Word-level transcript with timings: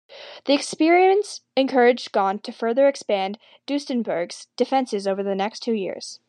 The 0.45 0.53
experience 0.55 1.41
encouraged 1.55 2.11
Gaunt 2.11 2.43
to 2.45 2.51
further 2.51 2.87
expand 2.87 3.37
Dunstanburgh's 3.67 4.47
defences 4.57 5.05
over 5.07 5.21
the 5.21 5.35
next 5.35 5.59
two 5.59 5.73
years. 5.73 6.19